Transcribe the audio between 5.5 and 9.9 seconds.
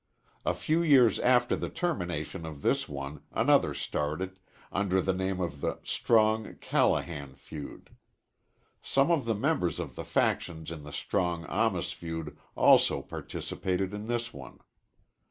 the Strong Callahan feud. Some of the members